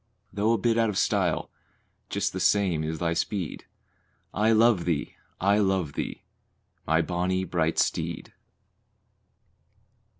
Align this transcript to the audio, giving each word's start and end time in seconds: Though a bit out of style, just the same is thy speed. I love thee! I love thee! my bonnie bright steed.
Though 0.33 0.53
a 0.53 0.57
bit 0.57 0.79
out 0.79 0.89
of 0.89 0.97
style, 0.97 1.51
just 2.09 2.33
the 2.33 2.39
same 2.39 2.83
is 2.83 2.97
thy 2.97 3.13
speed. 3.13 3.65
I 4.33 4.51
love 4.51 4.85
thee! 4.85 5.13
I 5.39 5.59
love 5.59 5.93
thee! 5.93 6.23
my 6.87 7.03
bonnie 7.03 7.43
bright 7.43 7.77
steed. 7.77 8.33